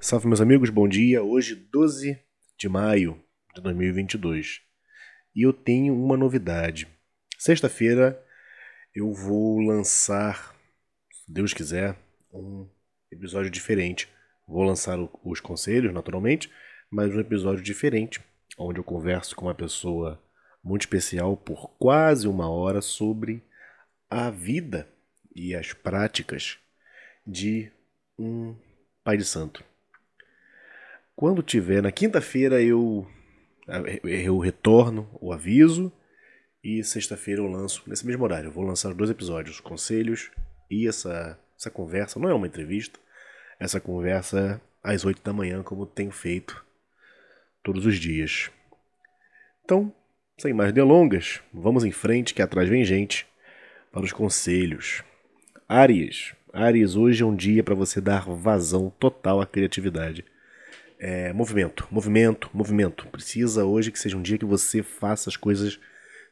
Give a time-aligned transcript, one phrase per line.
[0.00, 1.24] Salve, meus amigos, bom dia.
[1.24, 2.16] Hoje, 12
[2.56, 3.20] de maio
[3.52, 4.60] de 2022.
[5.34, 6.86] E eu tenho uma novidade.
[7.36, 8.24] Sexta-feira
[8.94, 10.54] eu vou lançar,
[11.10, 11.96] se Deus quiser,
[12.32, 12.68] um
[13.10, 14.08] episódio diferente.
[14.46, 16.48] Vou lançar os conselhos, naturalmente,
[16.88, 18.20] mas um episódio diferente,
[18.56, 20.22] onde eu converso com uma pessoa
[20.62, 23.42] muito especial por quase uma hora sobre
[24.08, 24.88] a vida
[25.34, 26.56] e as práticas
[27.26, 27.72] de
[28.16, 28.54] um
[29.02, 29.67] pai de santo.
[31.18, 33.04] Quando tiver na quinta-feira eu
[34.04, 35.92] eu retorno o aviso
[36.62, 38.46] e sexta-feira eu lanço nesse mesmo horário.
[38.46, 40.30] Eu vou lançar dois episódios, conselhos
[40.70, 43.00] e essa essa conversa, não é uma entrevista,
[43.58, 46.64] essa conversa às oito da manhã, como tenho feito
[47.64, 48.48] todos os dias.
[49.64, 49.92] Então,
[50.38, 53.26] sem mais delongas, vamos em frente que atrás vem gente
[53.90, 55.02] para os conselhos.
[55.68, 60.24] Aries, Aries, hoje é um dia para você dar vazão total à criatividade.
[61.00, 63.06] É, movimento, movimento, movimento.
[63.08, 65.78] Precisa hoje que seja um dia que você faça as coisas,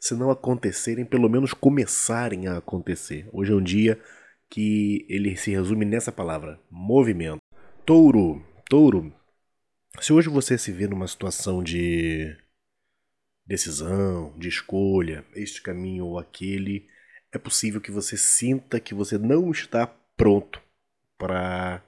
[0.01, 3.29] se não acontecerem, pelo menos começarem a acontecer.
[3.33, 4.01] Hoje é um dia
[4.51, 7.39] que ele se resume nessa palavra: movimento.
[7.85, 9.15] Touro, touro.
[10.01, 12.37] Se hoje você se vê numa situação de
[13.47, 16.89] decisão, de escolha, este caminho ou aquele,
[17.33, 20.61] é possível que você sinta que você não está pronto
[21.17, 21.85] para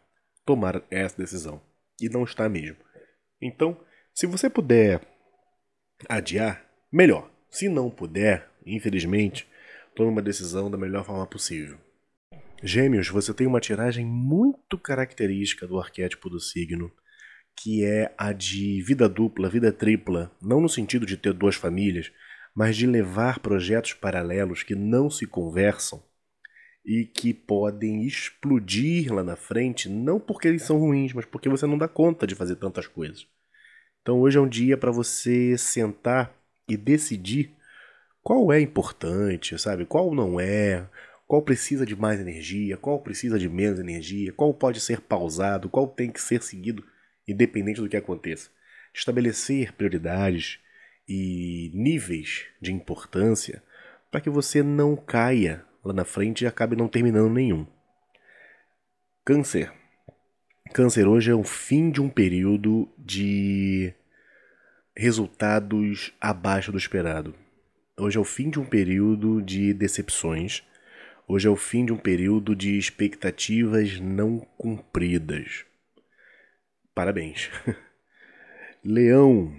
[0.47, 1.68] tomar essa decisão
[2.01, 2.77] e não está mesmo.
[3.41, 3.79] Então,
[4.15, 5.01] se você puder
[6.09, 7.31] adiar, melhor.
[7.51, 9.49] Se não puder, infelizmente,
[9.95, 11.79] tome uma decisão da melhor forma possível.
[12.63, 16.93] Gêmeos, você tem uma tiragem muito característica do arquétipo do signo,
[17.57, 22.13] que é a de vida dupla, vida tripla, não no sentido de ter duas famílias,
[22.55, 26.03] mas de levar projetos paralelos que não se conversam
[26.89, 31.67] e que podem explodir lá na frente, não porque eles são ruins, mas porque você
[31.67, 33.27] não dá conta de fazer tantas coisas.
[34.01, 36.35] Então hoje é um dia para você sentar
[36.67, 37.55] e decidir
[38.23, 39.85] qual é importante, sabe?
[39.85, 40.89] Qual não é,
[41.27, 45.87] qual precisa de mais energia, qual precisa de menos energia, qual pode ser pausado, qual
[45.89, 46.83] tem que ser seguido,
[47.29, 48.49] independente do que aconteça.
[48.95, 50.59] Estabelecer prioridades
[51.07, 53.63] e níveis de importância
[54.11, 57.67] para que você não caia lá na frente e acabe não terminando nenhum.
[59.25, 59.73] Câncer.
[60.73, 63.93] Câncer hoje é o fim de um período de
[64.97, 67.35] resultados abaixo do esperado.
[67.97, 70.63] Hoje é o fim de um período de decepções.
[71.27, 75.65] Hoje é o fim de um período de expectativas não cumpridas.
[76.95, 77.51] Parabéns.
[78.85, 79.55] Leão.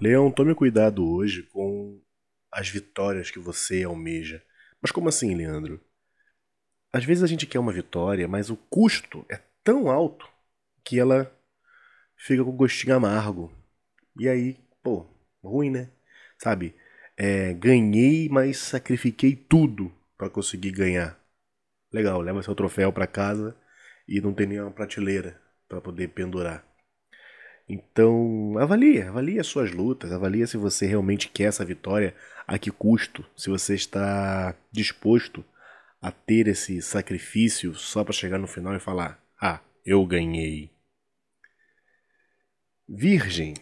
[0.00, 2.00] Leão, tome cuidado hoje com
[2.52, 4.42] as vitórias que você almeja.
[4.80, 5.80] Mas como assim, Leandro?
[6.92, 10.28] Às vezes a gente quer uma vitória, mas o custo é tão alto
[10.84, 11.32] que ela
[12.16, 13.52] fica com gostinho amargo.
[14.18, 15.06] E aí, pô,
[15.42, 15.90] ruim, né?
[16.38, 16.74] Sabe?
[17.16, 21.18] É, ganhei, mas sacrifiquei tudo para conseguir ganhar.
[21.92, 23.56] Legal, leva seu troféu para casa
[24.08, 26.66] e não tem nenhuma prateleira para poder pendurar.
[27.72, 32.68] Então, avalie, avalie as suas lutas, avalie se você realmente quer essa vitória, a que
[32.68, 35.44] custo, se você está disposto
[36.02, 40.68] a ter esse sacrifício só para chegar no final e falar: "Ah, eu ganhei".
[42.88, 43.54] Virgem.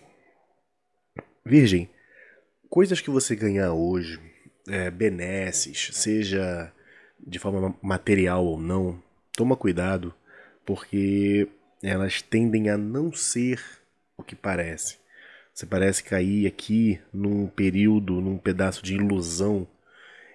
[1.45, 1.91] Virgem,
[2.71, 4.19] coisas que você ganhar hoje,
[4.69, 6.73] é, benesses, seja
[7.21, 9.03] de forma material ou não,
[9.37, 10.15] toma cuidado,
[10.65, 11.47] porque
[11.83, 13.78] elas tendem a não ser
[14.19, 14.99] o que parece.
[15.55, 19.67] Você parece cair aqui num período, num pedaço de ilusão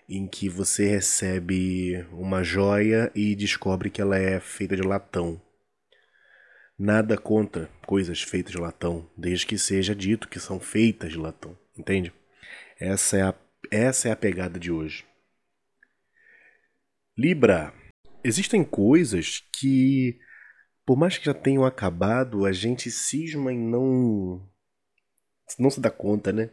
[0.10, 5.42] em que você recebe uma joia e descobre que ela é feita de latão.
[6.78, 11.58] Nada contra coisas feitas de latão, desde que seja dito que são feitas de latão,
[11.78, 12.12] entende?
[12.80, 13.36] Essa é a,
[13.72, 15.06] essa é a pegada de hoje.
[17.18, 17.74] Libra.
[18.24, 20.20] Existem coisas que
[20.86, 24.48] por mais que já tenham acabado, a gente cisma em não
[25.60, 26.50] não se dá conta, né?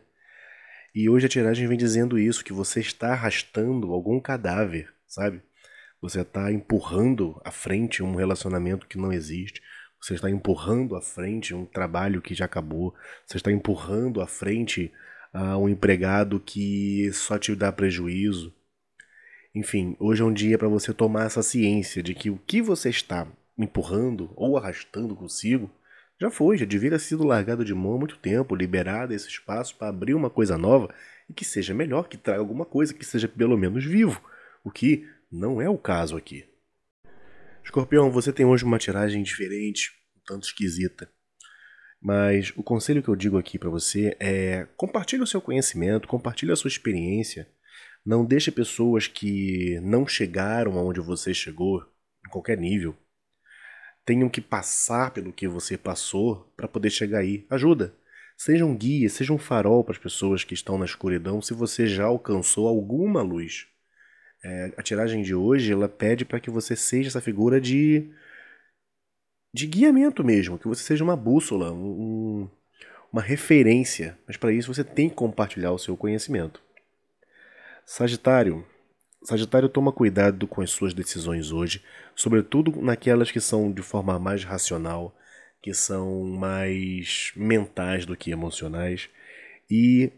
[0.94, 5.42] E hoje a tiragem vem dizendo isso, que você está arrastando algum cadáver, sabe?
[6.00, 9.62] Você está empurrando à frente um relacionamento que não existe.
[10.00, 12.94] Você está empurrando à frente um trabalho que já acabou.
[13.26, 14.92] Você está empurrando à frente
[15.34, 18.54] uh, um empregado que só te dá prejuízo.
[19.54, 22.88] Enfim, hoje é um dia para você tomar essa ciência de que o que você
[22.88, 23.26] está
[23.64, 25.70] empurrando ou arrastando consigo,
[26.20, 29.76] já foi, já devia ter sido largado de mão há muito tempo, liberado esse espaço
[29.76, 30.92] para abrir uma coisa nova
[31.28, 34.20] e que seja melhor, que traga alguma coisa, que seja pelo menos vivo,
[34.62, 36.44] o que não é o caso aqui.
[37.64, 39.92] Escorpião, você tem hoje uma tiragem diferente,
[40.26, 41.10] tanto esquisita.
[42.02, 46.52] Mas o conselho que eu digo aqui para você é compartilhe o seu conhecimento, compartilhe
[46.52, 47.48] a sua experiência.
[48.04, 51.82] Não deixe pessoas que não chegaram aonde você chegou,
[52.26, 52.96] em qualquer nível,
[54.10, 57.46] tenham que passar pelo que você passou para poder chegar aí.
[57.48, 57.94] Ajuda.
[58.36, 61.86] Seja um guia, seja um farol para as pessoas que estão na escuridão se você
[61.86, 63.68] já alcançou alguma luz.
[64.42, 68.10] É, a tiragem de hoje ela pede para que você seja essa figura de
[69.54, 72.48] de guiamento mesmo, que você seja uma bússola, um,
[73.12, 74.18] uma referência.
[74.26, 76.60] Mas para isso você tem que compartilhar o seu conhecimento.
[77.86, 78.66] Sagitário.
[79.22, 81.82] Sagitário toma cuidado com as suas decisões hoje,
[82.16, 85.14] sobretudo naquelas que são de forma mais racional,
[85.62, 89.10] que são mais mentais do que emocionais,
[89.70, 90.10] e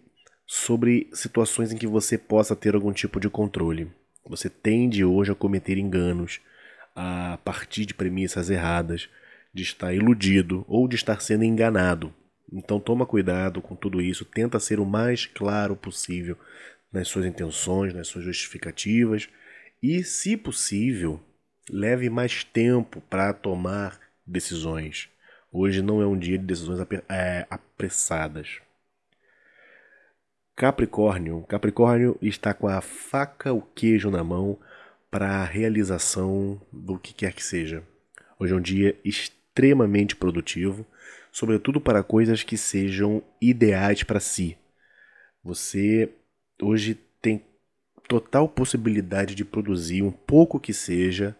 [0.46, 3.90] sobre situações em que você possa ter algum tipo de controle.
[4.24, 6.40] Você tende hoje a cometer enganos,
[6.94, 9.08] a partir de premissas erradas,
[9.52, 12.14] de estar iludido ou de estar sendo enganado.
[12.52, 16.36] Então toma cuidado com tudo isso, tenta ser o mais claro possível
[16.92, 19.28] nas suas intenções, nas suas justificativas
[19.82, 21.20] e, se possível,
[21.70, 25.08] leve mais tempo para tomar decisões.
[25.50, 28.60] Hoje não é um dia de decisões é, apressadas.
[30.54, 31.42] Capricórnio.
[31.48, 34.58] Capricórnio está com a faca, o queijo na mão
[35.10, 37.82] para a realização do que quer que seja.
[38.38, 40.86] Hoje é um dia extremamente produtivo,
[41.30, 44.56] sobretudo para coisas que sejam ideais para si.
[45.42, 46.10] Você
[46.60, 47.44] hoje tem
[48.08, 51.36] total possibilidade de produzir um pouco que seja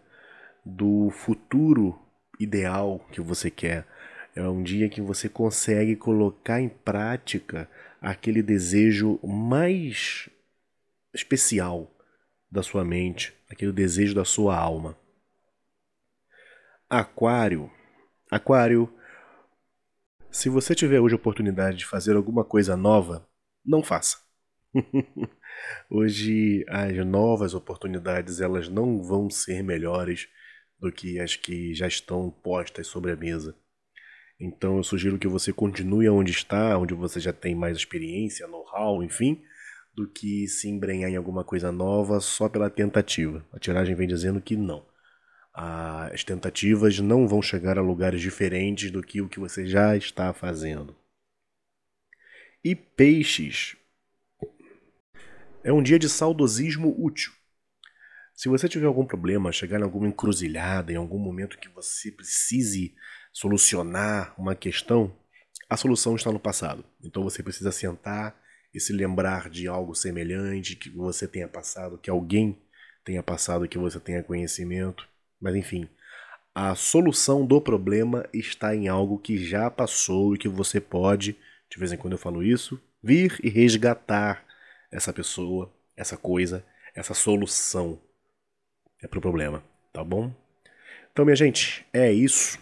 [0.65, 1.99] do futuro
[2.39, 3.87] ideal que você quer.
[4.35, 7.69] É um dia que você consegue colocar em prática
[8.01, 10.31] aquele desejo mais
[11.13, 11.91] especial
[12.51, 14.97] da sua mente, aquele desejo da sua alma.
[16.89, 17.71] Aquário
[18.33, 18.91] Aquário,
[20.31, 23.29] se você tiver hoje a oportunidade de fazer alguma coisa nova,
[23.63, 24.17] não faça.
[25.91, 30.29] hoje as novas oportunidades elas não vão ser melhores
[30.79, 33.57] do que as que já estão postas sobre a mesa.
[34.41, 39.03] Então eu sugiro que você continue onde está, onde você já tem mais experiência, know-how,
[39.03, 39.43] enfim,
[39.95, 43.47] do que se embrenhar em alguma coisa nova só pela tentativa.
[43.53, 44.85] A tiragem vem dizendo que não
[45.55, 50.33] as tentativas não vão chegar a lugares diferentes do que o que você já está
[50.33, 50.97] fazendo.
[52.65, 53.77] E peixes.
[55.65, 57.33] É um dia de saudosismo útil.
[58.35, 62.95] Se você tiver algum problema, chegar em alguma encruzilhada, em algum momento que você precise
[63.33, 65.15] solucionar uma questão,
[65.69, 66.85] a solução está no passado.
[67.03, 68.35] Então você precisa sentar
[68.75, 72.59] e se lembrar de algo semelhante que você tenha passado, que alguém
[73.05, 75.07] tenha passado, que você tenha conhecimento
[75.43, 75.89] mas enfim,
[76.55, 81.37] a solução do problema está em algo que já passou e que você pode,
[81.69, 84.45] de vez em quando eu falo isso, vir e resgatar
[84.93, 87.99] essa pessoa, essa coisa, essa solução
[89.03, 90.33] é para o problema, tá bom?
[91.11, 92.59] Então, minha gente, é isso.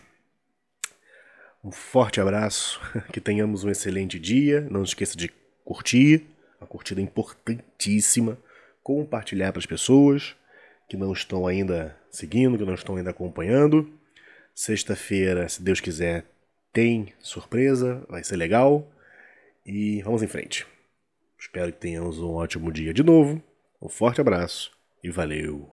[1.63, 2.81] Um forte abraço,
[3.13, 4.63] que tenhamos um excelente dia.
[4.71, 5.29] Não esqueça de
[5.65, 6.25] curtir,
[6.61, 8.39] a curtida é importantíssima,
[8.83, 10.35] compartilhar para as pessoas
[10.89, 13.93] que não estão ainda seguindo, que não estão ainda acompanhando.
[14.55, 16.25] Sexta-feira, se Deus quiser,
[16.73, 18.91] tem surpresa, vai ser legal.
[19.65, 20.67] E vamos em frente.
[21.41, 23.43] Espero que tenhamos um ótimo dia de novo.
[23.81, 24.71] Um forte abraço
[25.03, 25.69] e valeu!